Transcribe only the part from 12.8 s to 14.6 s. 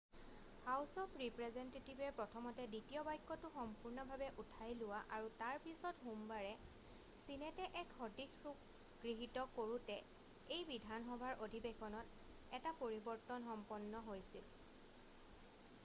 পৰিৱৰ্তন সম্পন্ন হৈছিল